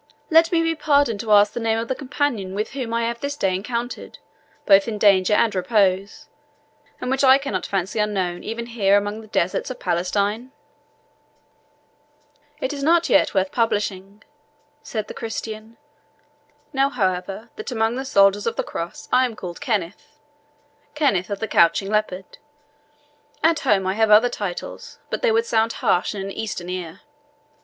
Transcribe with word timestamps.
Let 0.31 0.51
me 0.51 0.63
be 0.63 0.73
pardoned 0.73 1.19
to 1.19 1.31
ask 1.31 1.53
the 1.53 1.59
name 1.59 1.77
of 1.77 1.87
the 1.87 1.93
companion 1.93 2.55
with 2.55 2.71
whom 2.71 2.91
I 2.91 3.03
have 3.03 3.19
this 3.19 3.37
day 3.37 3.53
encountered, 3.53 4.17
both 4.65 4.87
in 4.87 4.97
danger 4.97 5.35
and 5.35 5.53
in 5.53 5.59
repose, 5.59 6.27
and 6.99 7.11
which 7.11 7.23
I 7.23 7.37
cannot 7.37 7.67
fancy 7.67 7.99
unknown 7.99 8.43
even 8.43 8.65
here 8.65 8.97
among 8.97 9.21
the 9.21 9.27
deserts 9.27 9.69
of 9.69 9.79
Palestine?" 9.79 10.53
"It 12.59 12.73
is 12.73 12.81
not 12.81 13.09
yet 13.09 13.35
worth 13.35 13.51
publishing," 13.51 14.23
said 14.81 15.07
the 15.07 15.13
Christian. 15.13 15.77
"Know, 16.73 16.89
however, 16.89 17.51
that 17.55 17.71
among 17.71 17.93
the 17.95 18.03
soldiers 18.03 18.47
of 18.47 18.55
the 18.55 18.63
Cross 18.63 19.07
I 19.13 19.25
am 19.25 19.35
called 19.35 19.61
Kenneth 19.61 20.17
Kenneth 20.95 21.29
of 21.29 21.37
the 21.39 21.47
Couching 21.47 21.91
Leopard; 21.91 22.39
at 23.43 23.59
home 23.59 23.85
I 23.85 23.93
have 23.93 24.09
other 24.09 24.29
titles, 24.29 24.97
but 25.11 25.21
they 25.21 25.31
would 25.31 25.45
sound 25.45 25.73
harsh 25.73 26.15
in 26.15 26.21
an 26.21 26.31
Eastern 26.31 26.69
ear. 26.69 27.01